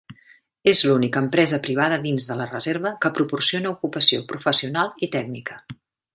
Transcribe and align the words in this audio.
És 0.69 0.79
l'única 0.85 1.21
empresa 1.25 1.59
privada 1.67 1.99
dins 2.05 2.27
de 2.31 2.37
la 2.39 2.47
reserva 2.53 2.93
que 3.05 3.13
proporciona 3.19 3.75
ocupació 3.75 4.25
professional 4.33 4.93
i 5.09 5.13
tècnica. 5.19 5.63